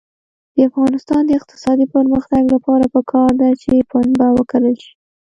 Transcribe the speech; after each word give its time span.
د 0.55 0.57
افغانستان 0.69 1.21
د 1.25 1.31
اقتصادي 1.39 1.85
پرمختګ 1.95 2.43
لپاره 2.55 2.85
پکار 2.95 3.31
ده 3.41 3.49
چې 3.61 3.87
پنبه 3.91 4.27
وکرل 4.37 4.75
شي. 4.83 4.91